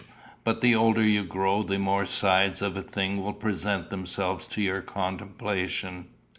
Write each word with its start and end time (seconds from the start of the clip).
But 0.43 0.61
the 0.61 0.73
older 0.73 1.03
you 1.03 1.23
grow, 1.23 1.61
the 1.61 1.77
more 1.77 2.07
sides 2.07 2.63
of 2.63 2.75
a 2.75 2.81
thing 2.81 3.21
will 3.21 3.33
present 3.35 3.91
themselves 3.91 4.47
to 4.47 4.59
your 4.59 4.81
contemplation. 4.81 6.07